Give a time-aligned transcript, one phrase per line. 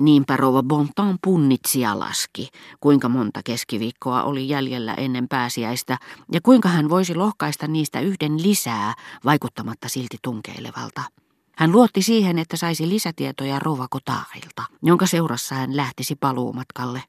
[0.00, 2.48] Niinpä rouva Bontan punnitsi ja laski,
[2.80, 5.98] kuinka monta keskiviikkoa oli jäljellä ennen pääsiäistä
[6.32, 8.94] ja kuinka hän voisi lohkaista niistä yhden lisää,
[9.24, 11.02] vaikuttamatta silti tunkeilevalta.
[11.56, 17.02] Hän luotti siihen, että saisi lisätietoja rouva Kotaarilta, jonka seurassa hän lähtisi paluumatkalle.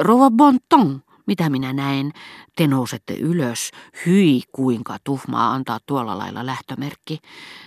[0.00, 2.12] Rouva Bonton, mitä minä näen?
[2.56, 3.70] Te nousette ylös.
[4.06, 7.18] Hyi, kuinka tuhmaa antaa tuolla lailla lähtömerkki.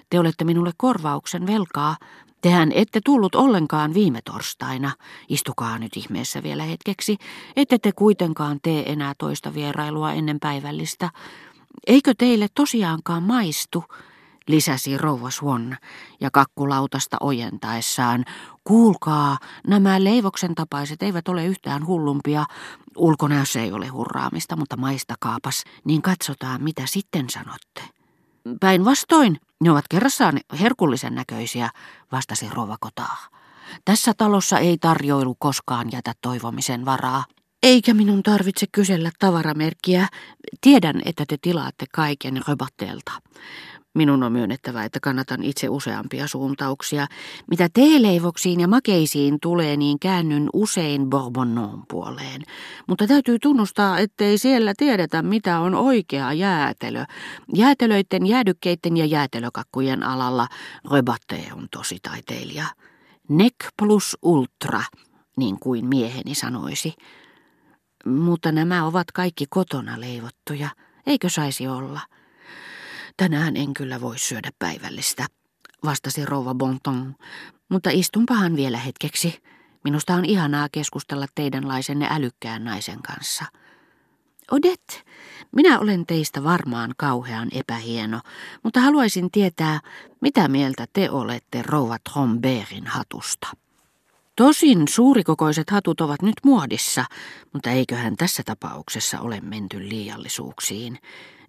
[0.10, 1.98] Te olette minulle korvauksen velkaa.
[2.42, 4.92] Tehän ette tullut ollenkaan viime torstaina.
[5.30, 7.18] Istukaa nyt ihmeessä vielä hetkeksi.
[7.56, 11.10] Ette te kuitenkaan tee enää toista vierailua ennen päivällistä.
[11.88, 13.84] Eikö teille tosiaankaan maistu?
[14.48, 15.78] lisäsi rouva Swan
[16.22, 18.26] ja kakkulautasta ojentaessaan.
[18.64, 22.46] Kuulkaa, nämä leivoksen tapaiset eivät ole yhtään hullumpia.
[22.98, 27.82] Ulkonäössä ei ole hurraamista, mutta maistakaapas, niin katsotaan mitä sitten sanotte.
[28.60, 31.70] Päinvastoin, ne ovat kerrassaan herkullisen näköisiä,
[32.12, 33.18] vastasi rouva Kotaa.
[33.86, 37.26] Tässä talossa ei tarjoilu koskaan jätä toivomisen varaa.
[37.64, 40.08] Eikä minun tarvitse kysellä tavaramerkkiä.
[40.62, 43.12] Tiedän, että te tilaatte kaiken Röbatteelta.
[43.94, 47.08] Minun on myönnettävä, että kannatan itse useampia suuntauksia.
[47.50, 52.42] Mitä teeleivoksiin ja makeisiin tulee, niin käännyn usein Bourbonnon puoleen.
[52.88, 57.06] Mutta täytyy tunnustaa, ettei siellä tiedetä, mitä on oikea jäätelö.
[57.56, 60.48] Jäätelöiden, jäädykkeiden ja jäätelökakkujen alalla
[60.92, 62.66] Rebatte on tosi taiteilija.
[63.30, 64.82] Nek plus ultra,
[65.38, 66.94] niin kuin mieheni sanoisi.
[68.06, 70.70] Mutta nämä ovat kaikki kotona leivottuja.
[71.08, 72.00] Eikö saisi olla?
[73.18, 75.26] Tänään en kyllä voi syödä päivällistä,
[75.86, 77.16] vastasi rouva Bonton,
[77.70, 79.44] mutta istunpahan vielä hetkeksi.
[79.84, 83.46] Minusta on ihanaa keskustella teidänlaisenne älykkään naisen kanssa.
[84.52, 85.06] Odet,
[85.56, 88.20] minä olen teistä varmaan kauhean epähieno,
[88.64, 89.80] mutta haluaisin tietää,
[90.22, 93.48] mitä mieltä te olette rouva Tromberin hatusta.
[94.36, 97.06] Tosin suurikokoiset hatut ovat nyt muodissa,
[97.54, 101.00] mutta eiköhän tässä tapauksessa ole menty liiallisuuksiin.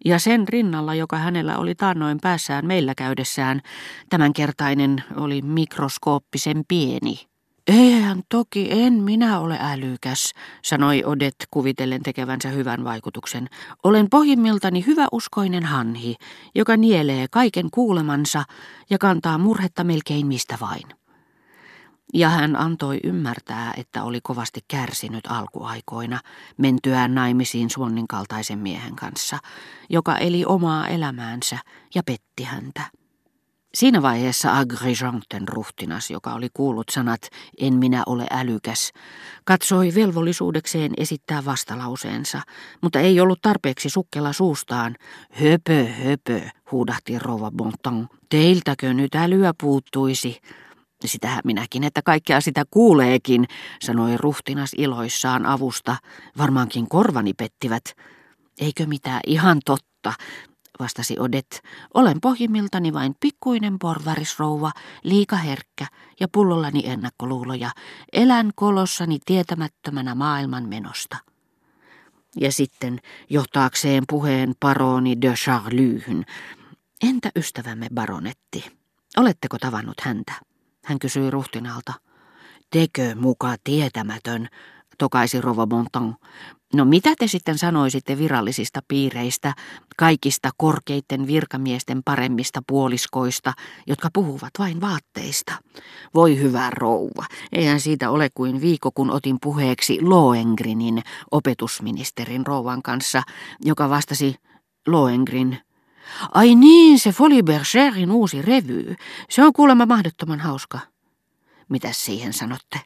[0.05, 3.61] Ja sen rinnalla, joka hänellä oli taannoin päässään meillä käydessään,
[4.09, 7.21] tämänkertainen oli mikroskooppisen pieni.
[7.67, 10.33] Eihän toki en minä ole älykäs,
[10.63, 13.49] sanoi Odet kuvitellen tekevänsä hyvän vaikutuksen.
[13.85, 16.17] Olen pohjimmiltani hyväuskoinen hanhi,
[16.55, 18.45] joka nielee kaiken kuulemansa
[18.91, 21.04] ja kantaa murhetta melkein mistä vain.
[22.15, 26.21] Ja hän antoi ymmärtää, että oli kovasti kärsinyt alkuaikoina
[26.57, 29.39] mentyään naimisiin Suonnin kaltaisen miehen kanssa,
[29.91, 31.59] joka eli omaa elämäänsä
[31.95, 32.83] ja petti häntä.
[33.75, 37.29] Siinä vaiheessa Agrijanten ruhtinas, joka oli kuullut sanat
[37.59, 38.93] en minä ole älykäs,
[39.45, 42.41] katsoi velvollisuudekseen esittää vastalauseensa,
[42.83, 44.97] mutta ei ollut tarpeeksi sukkela suustaan.
[45.31, 46.41] Höpö, höpö,
[46.73, 48.09] huudahti rouva Bonton.
[48.29, 50.41] Teiltäkö nyt älyä puuttuisi?
[51.05, 53.47] Sitähän minäkin, että kaikkea sitä kuuleekin,
[53.83, 55.97] sanoi ruhtinas iloissaan avusta.
[56.39, 57.85] Varmaankin korvani pettivät.
[58.61, 60.13] Eikö mitään ihan totta,
[60.79, 61.63] vastasi Odet.
[61.95, 64.73] Olen pohjimmiltani vain pikkuinen porvarisrouva,
[65.03, 65.87] liika herkkä
[66.21, 67.71] ja pullollani ennakkoluuloja.
[68.13, 71.17] Elän kolossani tietämättömänä maailman menosta.
[72.41, 73.01] Ja sitten
[73.31, 76.25] johtaakseen puheen paroni de Charlyhyn.
[77.03, 78.65] Entä ystävämme baronetti?
[79.17, 80.33] Oletteko tavannut häntä?
[80.85, 81.93] Hän kysyi ruhtinalta.
[82.71, 84.49] Tekö muka tietämätön,
[84.99, 86.17] tokaisi Rova Montan.
[86.75, 89.55] No mitä te sitten sanoisitte virallisista piireistä,
[89.97, 93.53] kaikista korkeiden virkamiesten paremmista puoliskoista,
[93.87, 95.53] jotka puhuvat vain vaatteista?
[96.15, 103.23] Voi hyvä rouva, eihän siitä ole kuin viikko, kun otin puheeksi Loengrinin opetusministerin rouvan kanssa,
[103.65, 104.35] joka vastasi
[104.87, 105.59] Loengrin.
[106.35, 108.95] Ai niin, se Folie Bergerin uusi revy.
[109.31, 110.79] Se on kuulemma mahdottoman hauska.
[111.69, 112.81] Mitäs siihen sanotte?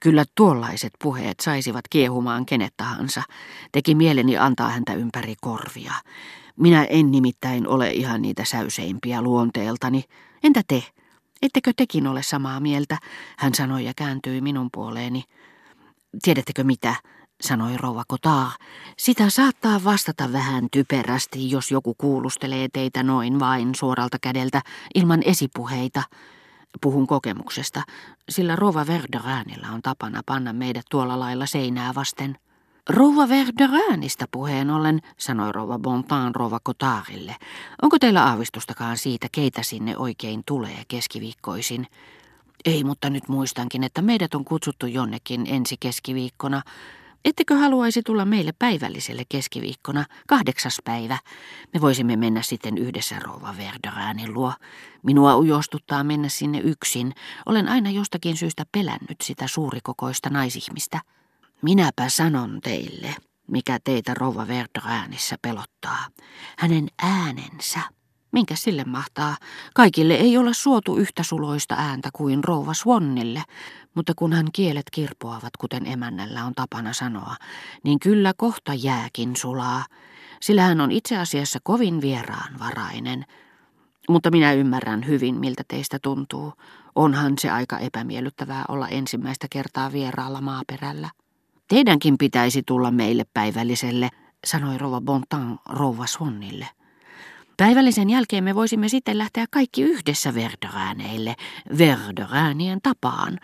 [0.00, 3.22] Kyllä tuollaiset puheet saisivat kiehumaan kenet tahansa.
[3.72, 5.92] Teki mieleni antaa häntä ympäri korvia.
[6.56, 10.04] Minä en nimittäin ole ihan niitä säyseimpiä luonteeltani.
[10.42, 10.84] Entä te?
[11.42, 12.98] Ettekö tekin ole samaa mieltä?
[13.38, 15.24] Hän sanoi ja kääntyi minun puoleeni.
[16.22, 16.94] Tiedättekö mitä?
[17.40, 18.52] Sanoi rouva Kotaa.
[18.98, 24.62] Sitä saattaa vastata vähän typerästi, jos joku kuulustelee teitä noin vain suoralta kädeltä
[24.94, 26.02] ilman esipuheita.
[26.80, 27.82] Puhun kokemuksesta,
[28.28, 32.38] sillä rouva Verderäänillä on tapana panna meidät tuolla lailla seinää vasten.
[32.88, 37.36] Rouva Verderäänistä puheen ollen, sanoi rouva Bontan rouva Kotaarille.
[37.82, 41.86] Onko teillä aavistustakaan siitä, keitä sinne oikein tulee keskiviikkoisin?
[42.64, 46.62] Ei, mutta nyt muistankin, että meidät on kutsuttu jonnekin ensi keskiviikkona.
[47.26, 51.18] Ettekö haluaisi tulla meille päivälliselle keskiviikkona, kahdeksas päivä?
[51.74, 54.52] Me voisimme mennä sitten yhdessä rouva Verderäänin luo.
[55.02, 57.12] Minua ujostuttaa mennä sinne yksin.
[57.46, 61.00] Olen aina jostakin syystä pelännyt sitä suurikokoista naisihmistä.
[61.62, 63.14] Minäpä sanon teille,
[63.46, 66.06] mikä teitä rouva Verderäänissä pelottaa.
[66.58, 67.80] Hänen äänensä.
[68.36, 69.36] Minkä sille mahtaa?
[69.74, 73.42] Kaikille ei ole suotu yhtä suloista ääntä kuin rouva Swannille,
[73.94, 77.36] mutta kun hän kielet kirpoavat, kuten emännällä on tapana sanoa,
[77.84, 79.84] niin kyllä kohta jääkin sulaa,
[80.40, 83.24] sillä hän on itse asiassa kovin vieraanvarainen.
[84.08, 86.52] Mutta minä ymmärrän hyvin, miltä teistä tuntuu.
[86.94, 91.10] Onhan se aika epämiellyttävää olla ensimmäistä kertaa vieraalla maaperällä.
[91.68, 94.08] Teidänkin pitäisi tulla meille päivälliselle,
[94.46, 96.75] sanoi rouva Bontan rouva Swannille.
[97.56, 101.34] Päivällisen jälkeen me voisimme sitten lähteä kaikki yhdessä Verdörääneille,
[101.78, 103.38] Verdöräänien tapaan.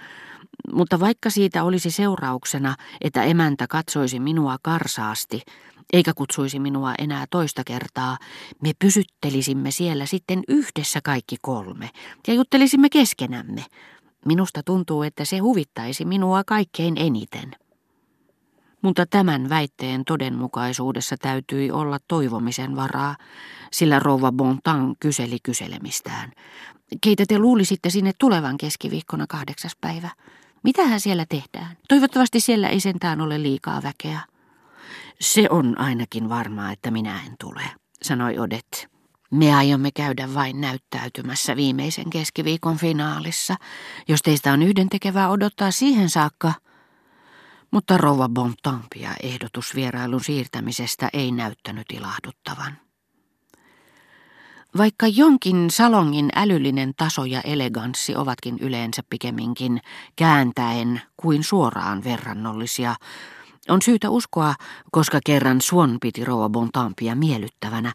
[0.73, 5.43] Mutta vaikka siitä olisi seurauksena, että emäntä katsoisi minua karsaasti,
[5.93, 8.19] eikä kutsuisi minua enää toista kertaa,
[8.62, 11.91] me pysyttelisimme siellä sitten yhdessä kaikki kolme
[12.26, 13.64] ja juttelisimme keskenämme.
[14.26, 17.62] Minusta tuntuu, että se huvittaisi minua kaikkein eniten.
[18.82, 23.17] Mutta tämän väitteen todenmukaisuudessa täytyi olla toivomisen varaa,
[23.73, 26.32] sillä rouva Bontan kyseli kyselemistään.
[27.00, 30.11] Keitä te luulisitte sinne tulevan keskiviikkona kahdeksas päivä?
[30.64, 31.76] Mitähän siellä tehdään?
[31.88, 34.20] Toivottavasti siellä ei sentään ole liikaa väkeä.
[35.20, 37.62] Se on ainakin varmaa, että minä en tule,
[38.02, 38.88] sanoi Odet.
[39.31, 43.56] Me aiomme käydä vain näyttäytymässä viimeisen keskiviikon finaalissa.
[44.08, 46.52] Jos teistä on yhdentekevää odottaa siihen saakka,
[47.72, 52.78] mutta rouva Bontampia ehdotus vierailun siirtämisestä ei näyttänyt ilahduttavan.
[54.78, 59.80] Vaikka jonkin salongin älyllinen taso ja eleganssi ovatkin yleensä pikemminkin
[60.16, 62.94] kääntäen kuin suoraan verrannollisia,
[63.69, 64.54] on syytä uskoa,
[64.90, 67.92] koska kerran Suon piti rouva Bontampia miellyttävänä,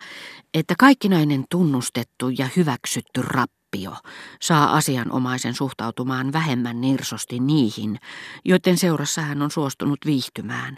[0.53, 3.95] että kaikkinainen tunnustettu ja hyväksytty rap tappio
[4.41, 7.99] saa asianomaisen suhtautumaan vähemmän nirsosti niihin,
[8.45, 10.77] joiden seurassa hän on suostunut viihtymään,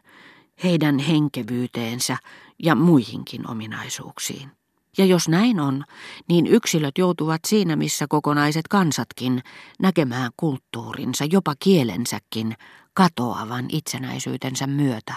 [0.63, 2.17] heidän henkevyyteensä
[2.63, 4.51] ja muihinkin ominaisuuksiin.
[4.97, 5.83] Ja jos näin on,
[6.27, 9.41] niin yksilöt joutuvat siinä, missä kokonaiset kansatkin,
[9.79, 12.55] näkemään kulttuurinsa, jopa kielensäkin,
[12.93, 15.13] katoavan itsenäisyytensä myötä.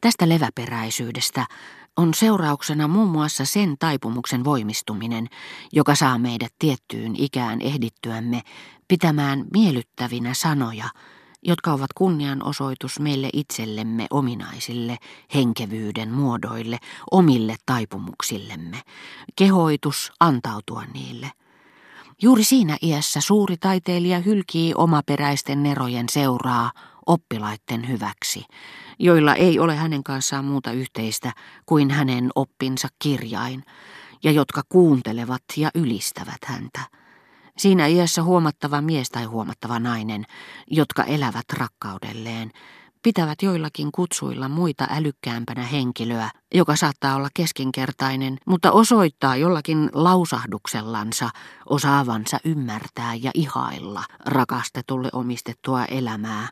[0.00, 1.46] Tästä leväperäisyydestä
[1.98, 5.28] on seurauksena muun muassa sen taipumuksen voimistuminen,
[5.72, 8.42] joka saa meidät tiettyyn ikään ehdittyämme
[8.88, 10.88] pitämään miellyttävinä sanoja,
[11.42, 14.96] jotka ovat kunnianosoitus meille itsellemme ominaisille
[15.34, 16.78] henkevyyden muodoille,
[17.10, 18.80] omille taipumuksillemme,
[19.36, 21.30] kehoitus antautua niille.
[22.22, 26.70] Juuri siinä iässä suuri taiteilija hylkii omaperäisten nerojen seuraa
[27.08, 28.44] oppilaitten hyväksi,
[28.98, 31.32] joilla ei ole hänen kanssaan muuta yhteistä
[31.66, 33.64] kuin hänen oppinsa kirjain,
[34.22, 36.80] ja jotka kuuntelevat ja ylistävät häntä.
[37.58, 40.24] Siinä iässä huomattava mies tai huomattava nainen,
[40.70, 42.50] jotka elävät rakkaudelleen,
[43.02, 51.30] pitävät joillakin kutsuilla muita älykkäämpänä henkilöä, joka saattaa olla keskinkertainen, mutta osoittaa jollakin lausahduksellansa
[51.66, 56.48] osaavansa ymmärtää ja ihailla rakastetulle omistettua elämää,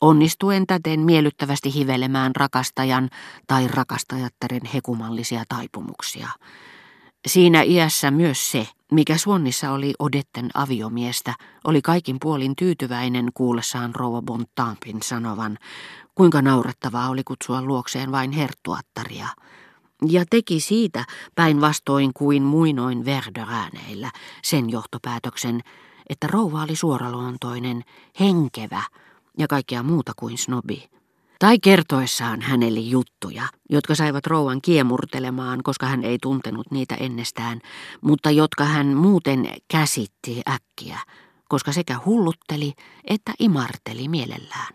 [0.00, 3.10] onnistuen täten miellyttävästi hivelemään rakastajan
[3.46, 6.28] tai rakastajattaren hekumallisia taipumuksia.
[7.26, 14.22] Siinä iässä myös se, mikä Suonnissa oli Odetten aviomiestä, oli kaikin puolin tyytyväinen kuullessaan rouva
[14.22, 15.58] Bontampin sanovan,
[16.14, 19.28] kuinka naurettavaa oli kutsua luokseen vain herttuattaria,
[20.08, 21.04] ja teki siitä
[21.34, 24.10] päinvastoin kuin muinoin Verdörääneillä
[24.42, 25.60] sen johtopäätöksen,
[26.08, 27.82] että rouva oli suoraluontoinen,
[28.20, 28.82] henkevä,
[29.38, 30.88] ja kaikkea muuta kuin snobi.
[31.38, 37.60] Tai kertoessaan hänelle juttuja, jotka saivat rouvan kiemurtelemaan, koska hän ei tuntenut niitä ennestään,
[38.00, 40.98] mutta jotka hän muuten käsitti äkkiä,
[41.48, 42.72] koska sekä hullutteli
[43.04, 44.74] että imarteli mielellään.